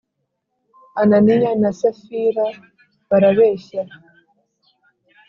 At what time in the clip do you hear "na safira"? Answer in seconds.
1.61-2.45